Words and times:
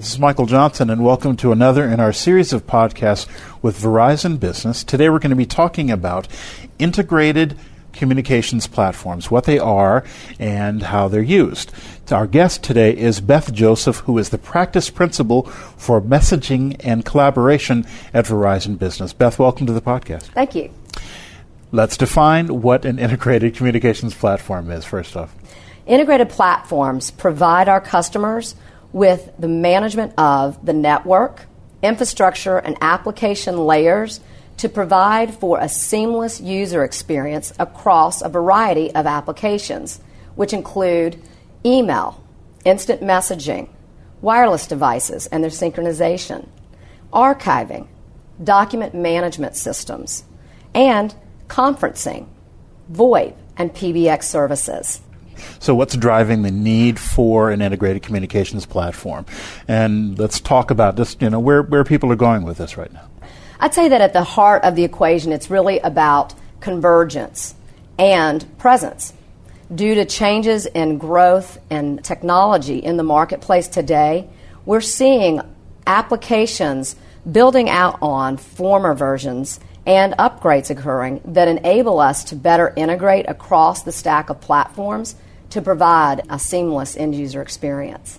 This 0.00 0.14
is 0.14 0.18
Michael 0.18 0.46
Johnson, 0.46 0.88
and 0.88 1.04
welcome 1.04 1.36
to 1.36 1.52
another 1.52 1.84
in 1.84 2.00
our 2.00 2.10
series 2.10 2.54
of 2.54 2.66
podcasts 2.66 3.26
with 3.60 3.78
Verizon 3.78 4.40
Business. 4.40 4.82
Today 4.82 5.10
we're 5.10 5.18
going 5.18 5.28
to 5.28 5.36
be 5.36 5.44
talking 5.44 5.90
about 5.90 6.26
integrated 6.78 7.54
communications 7.92 8.66
platforms, 8.66 9.30
what 9.30 9.44
they 9.44 9.58
are, 9.58 10.02
and 10.38 10.84
how 10.84 11.08
they're 11.08 11.20
used. 11.20 11.70
Our 12.10 12.26
guest 12.26 12.64
today 12.64 12.96
is 12.96 13.20
Beth 13.20 13.52
Joseph, 13.52 13.98
who 13.98 14.16
is 14.16 14.30
the 14.30 14.38
practice 14.38 14.88
principal 14.88 15.42
for 15.42 16.00
messaging 16.00 16.76
and 16.80 17.04
collaboration 17.04 17.86
at 18.14 18.24
Verizon 18.24 18.78
Business. 18.78 19.12
Beth, 19.12 19.38
welcome 19.38 19.66
to 19.66 19.74
the 19.74 19.82
podcast. 19.82 20.22
Thank 20.28 20.54
you. 20.54 20.70
Let's 21.72 21.98
define 21.98 22.62
what 22.62 22.86
an 22.86 22.98
integrated 22.98 23.54
communications 23.54 24.14
platform 24.14 24.70
is, 24.70 24.86
first 24.86 25.14
off. 25.14 25.34
Integrated 25.86 26.30
platforms 26.30 27.10
provide 27.10 27.68
our 27.68 27.82
customers 27.82 28.54
with 28.92 29.32
the 29.38 29.48
management 29.48 30.12
of 30.18 30.64
the 30.64 30.72
network, 30.72 31.46
infrastructure, 31.82 32.58
and 32.58 32.76
application 32.80 33.66
layers 33.66 34.20
to 34.56 34.68
provide 34.68 35.34
for 35.34 35.58
a 35.58 35.68
seamless 35.68 36.40
user 36.40 36.84
experience 36.84 37.52
across 37.58 38.20
a 38.20 38.28
variety 38.28 38.94
of 38.94 39.06
applications, 39.06 40.00
which 40.34 40.52
include 40.52 41.20
email, 41.64 42.22
instant 42.64 43.00
messaging, 43.00 43.68
wireless 44.20 44.66
devices 44.66 45.26
and 45.28 45.42
their 45.42 45.50
synchronization, 45.50 46.46
archiving, 47.12 47.86
document 48.42 48.94
management 48.94 49.56
systems, 49.56 50.24
and 50.74 51.14
conferencing, 51.48 52.26
VoIP, 52.92 53.34
and 53.56 53.72
PBX 53.72 54.24
services. 54.24 55.00
So, 55.58 55.74
what's 55.74 55.96
driving 55.96 56.42
the 56.42 56.50
need 56.50 56.98
for 56.98 57.50
an 57.50 57.62
integrated 57.62 58.02
communications 58.02 58.66
platform? 58.66 59.26
And 59.68 60.18
let's 60.18 60.40
talk 60.40 60.70
about 60.70 60.96
just 60.96 61.20
you 61.22 61.30
know 61.30 61.40
where 61.40 61.62
where 61.62 61.84
people 61.84 62.10
are 62.12 62.16
going 62.16 62.42
with 62.42 62.58
this 62.58 62.76
right 62.76 62.92
now. 62.92 63.08
I'd 63.58 63.74
say 63.74 63.88
that 63.88 64.00
at 64.00 64.12
the 64.12 64.24
heart 64.24 64.64
of 64.64 64.74
the 64.74 64.84
equation, 64.84 65.32
it's 65.32 65.50
really 65.50 65.78
about 65.80 66.34
convergence 66.60 67.54
and 67.98 68.58
presence. 68.58 69.12
Due 69.72 69.94
to 69.96 70.04
changes 70.04 70.66
in 70.66 70.98
growth 70.98 71.58
and 71.70 72.02
technology 72.02 72.78
in 72.78 72.96
the 72.96 73.02
marketplace 73.02 73.68
today, 73.68 74.28
we're 74.64 74.80
seeing 74.80 75.40
applications 75.86 76.96
building 77.30 77.68
out 77.68 77.98
on 78.00 78.36
former 78.36 78.94
versions 78.94 79.60
and 79.86 80.14
upgrades 80.14 80.70
occurring 80.70 81.20
that 81.24 81.48
enable 81.48 82.00
us 82.00 82.24
to 82.24 82.36
better 82.36 82.72
integrate 82.76 83.28
across 83.28 83.82
the 83.82 83.92
stack 83.92 84.30
of 84.30 84.40
platforms 84.40 85.14
to 85.50 85.62
provide 85.62 86.22
a 86.28 86.38
seamless 86.38 86.96
end 86.96 87.14
user 87.14 87.42
experience. 87.42 88.18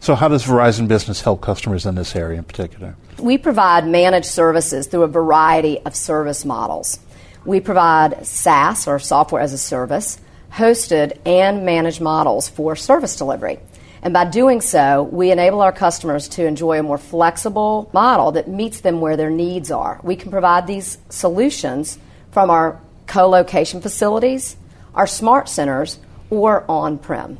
So, 0.00 0.14
how 0.14 0.28
does 0.28 0.44
Verizon 0.44 0.88
Business 0.88 1.20
help 1.20 1.42
customers 1.42 1.84
in 1.84 1.94
this 1.94 2.16
area 2.16 2.38
in 2.38 2.44
particular? 2.44 2.96
We 3.18 3.36
provide 3.36 3.86
managed 3.86 4.26
services 4.26 4.86
through 4.86 5.02
a 5.02 5.08
variety 5.08 5.78
of 5.80 5.94
service 5.94 6.44
models. 6.44 6.98
We 7.44 7.60
provide 7.60 8.26
SaaS 8.26 8.86
or 8.86 8.98
software 8.98 9.42
as 9.42 9.52
a 9.52 9.58
service, 9.58 10.18
hosted 10.50 11.18
and 11.26 11.66
managed 11.66 12.00
models 12.00 12.48
for 12.48 12.76
service 12.76 13.16
delivery. 13.16 13.58
And 14.02 14.12
by 14.12 14.24
doing 14.24 14.60
so, 14.60 15.04
we 15.04 15.30
enable 15.30 15.60
our 15.60 15.72
customers 15.72 16.28
to 16.30 16.46
enjoy 16.46 16.80
a 16.80 16.82
more 16.82 16.98
flexible 16.98 17.88
model 17.92 18.32
that 18.32 18.48
meets 18.48 18.80
them 18.80 19.00
where 19.00 19.16
their 19.16 19.30
needs 19.30 19.70
are. 19.70 20.00
We 20.02 20.16
can 20.16 20.30
provide 20.30 20.66
these 20.66 20.98
solutions 21.08 21.98
from 22.32 22.50
our 22.50 22.80
co 23.06 23.28
location 23.28 23.80
facilities, 23.80 24.56
our 24.94 25.06
smart 25.06 25.48
centers, 25.48 25.98
or 26.32 26.64
on 26.66 26.96
prem. 26.96 27.36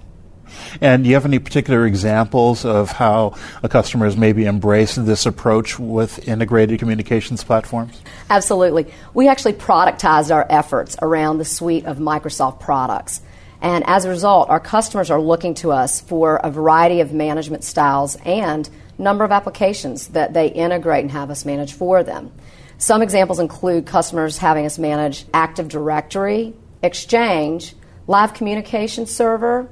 And 0.82 1.02
do 1.02 1.08
you 1.08 1.14
have 1.16 1.24
any 1.24 1.38
particular 1.38 1.86
examples 1.86 2.66
of 2.66 2.92
how 2.92 3.34
a 3.62 3.68
customer 3.70 4.04
has 4.04 4.18
maybe 4.18 4.44
embraced 4.44 5.02
this 5.06 5.24
approach 5.24 5.78
with 5.78 6.28
integrated 6.28 6.78
communications 6.78 7.42
platforms? 7.42 8.02
Absolutely. 8.28 8.92
We 9.14 9.28
actually 9.28 9.54
productized 9.54 10.30
our 10.30 10.46
efforts 10.50 10.94
around 11.00 11.38
the 11.38 11.46
suite 11.46 11.86
of 11.86 11.96
Microsoft 11.96 12.60
products. 12.60 13.22
And 13.62 13.82
as 13.86 14.04
a 14.04 14.10
result, 14.10 14.50
our 14.50 14.60
customers 14.60 15.10
are 15.10 15.20
looking 15.20 15.54
to 15.54 15.72
us 15.72 16.02
for 16.02 16.36
a 16.36 16.50
variety 16.50 17.00
of 17.00 17.14
management 17.14 17.64
styles 17.64 18.16
and 18.26 18.68
number 18.98 19.24
of 19.24 19.32
applications 19.32 20.08
that 20.08 20.34
they 20.34 20.48
integrate 20.48 21.02
and 21.02 21.12
have 21.12 21.30
us 21.30 21.46
manage 21.46 21.72
for 21.72 22.02
them. 22.02 22.30
Some 22.76 23.00
examples 23.00 23.38
include 23.38 23.86
customers 23.86 24.36
having 24.36 24.66
us 24.66 24.78
manage 24.78 25.24
Active 25.32 25.68
Directory, 25.68 26.52
Exchange, 26.82 27.74
Live 28.06 28.34
Communication 28.34 29.06
Server, 29.06 29.68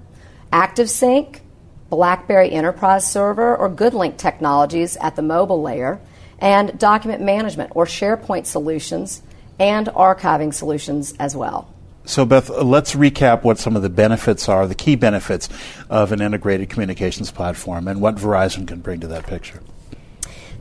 ActiveSync, 0.52 1.41
BlackBerry 1.88 2.52
Enterprise 2.52 3.10
Server, 3.10 3.56
or 3.56 3.68
GoodLink 3.68 4.16
technologies 4.16 4.96
at 4.98 5.16
the 5.16 5.22
mobile 5.22 5.60
layer, 5.60 6.00
and 6.38 6.78
document 6.78 7.20
management 7.20 7.72
or 7.74 7.84
SharePoint 7.86 8.46
solutions 8.46 9.22
and 9.58 9.88
archiving 9.88 10.54
solutions 10.54 11.12
as 11.18 11.36
well. 11.36 11.74
So, 12.04 12.24
Beth, 12.24 12.48
let's 12.48 12.94
recap 12.94 13.42
what 13.42 13.58
some 13.58 13.76
of 13.76 13.82
the 13.82 13.91
benefits 13.91 14.48
are, 14.48 14.66
the 14.66 14.74
key 14.74 14.97
benefits 14.97 15.48
of 15.91 16.12
an 16.12 16.22
integrated 16.22 16.70
communications 16.70 17.30
platform, 17.30 17.88
and 17.88 18.00
what 18.00 18.16
Verizon 18.16 18.66
can 18.66 18.80
bring 18.80 19.00
to 19.00 19.06
that 19.08 19.26
picture. 19.26 19.60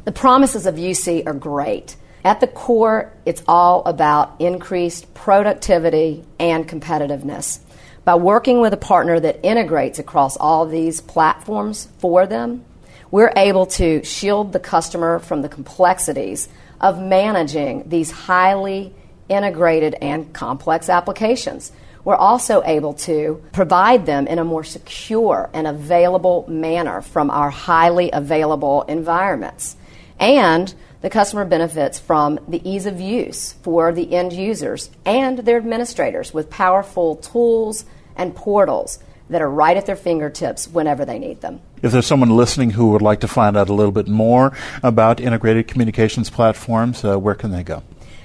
The 0.06 0.12
promises 0.12 0.66
of 0.66 0.76
UC 0.76 1.26
are 1.28 1.34
great. 1.34 1.96
At 2.24 2.42
the 2.42 2.48
core, 2.48 3.14
it's 3.26 3.44
all 3.48 3.84
about 3.86 4.36
increased 4.40 5.14
productivity 5.14 6.26
and 6.40 6.68
competitiveness. 6.68 7.60
By 8.04 8.16
working 8.16 8.60
with 8.60 8.74
a 8.74 8.78
partner 8.78 9.20
that 9.20 9.46
integrates 9.46 10.00
across 10.00 10.36
all 10.36 10.66
these 10.66 11.00
platforms 11.00 11.88
for 12.00 12.28
them, 12.28 12.66
we're 13.12 13.32
able 13.36 13.66
to 13.68 14.04
shield 14.04 14.52
the 14.52 14.60
customer 14.60 15.20
from 15.20 15.42
the 15.42 15.50
complexities 15.50 16.50
of 16.82 17.02
managing 17.02 17.88
these 17.88 18.12
highly 18.12 18.94
integrated 19.30 19.96
and 19.96 20.34
complex 20.34 20.90
applications. 20.90 21.72
We're 22.04 22.16
also 22.16 22.64
able 22.64 22.94
to 22.96 23.44
provide 23.52 24.06
them 24.06 24.28
in 24.28 24.40
a 24.40 24.44
more 24.44 24.64
secure 24.64 25.50
and 25.54 25.68
available 25.68 26.46
manner 26.48 27.02
from 27.02 27.30
our 27.30 27.50
highly 27.50 28.10
available 28.12 28.84
environments. 28.84 29.76
And 30.20 30.74
the 31.02 31.10
customer 31.10 31.46
benefits 31.46 31.98
from 32.00 32.40
the 32.48 32.68
ease 32.70 32.86
of 32.86 33.00
use 33.00 33.54
for 33.62 33.92
the 33.92 34.14
end 34.14 34.34
users 34.34 34.90
and 35.06 35.40
their 35.40 35.58
administrators 35.58 36.32
with 36.34 36.50
powerful 36.50 37.16
tools 37.16 37.86
and 38.16 38.36
portals 38.36 39.00
that 39.30 39.42
are 39.42 39.50
right 39.50 39.78
at 39.78 39.86
their 39.86 39.96
fingertips 39.96 40.68
whenever 40.68 41.06
they 41.06 41.18
need 41.20 41.40
them. 41.42 41.62
If 41.82 41.94
there's 41.94 42.06
someone 42.06 42.36
listening 42.36 42.72
who 42.72 42.92
would 42.92 43.02
like 43.02 43.22
to 43.22 43.28
find 43.28 43.56
out 43.56 43.70
a 43.70 43.74
little 43.74 43.94
bit 43.94 44.08
more 44.08 44.52
about 44.84 45.22
integrated 45.22 45.68
communications 45.68 46.30
platforms, 46.30 47.06
uh, 47.06 47.18
where 47.18 47.36
can 47.36 47.52
they 47.52 47.64
go? 47.64 47.84